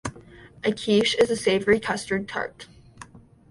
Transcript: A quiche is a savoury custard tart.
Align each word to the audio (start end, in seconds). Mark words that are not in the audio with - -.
A 0.63 0.71
quiche 0.71 1.13
is 1.19 1.29
a 1.29 1.35
savoury 1.37 1.79
custard 1.79 2.27
tart. 2.27 2.65